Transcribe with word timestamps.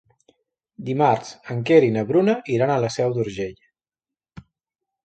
Dimarts 0.87 1.35
en 1.55 1.61
Quer 1.71 1.79
i 1.89 1.91
na 1.99 2.05
Bruna 2.13 2.35
iran 2.57 2.75
a 2.77 2.79
la 2.87 2.91
Seu 2.99 3.15
d'Urgell. 3.21 3.57